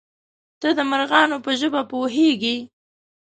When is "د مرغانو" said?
0.77-1.37